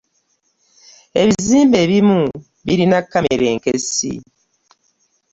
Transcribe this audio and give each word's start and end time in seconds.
ebizimbe 1.21 1.77
ebimu 1.85 2.21
birina 2.65 2.99
camera 3.11 3.45
enkkesi. 3.53 4.13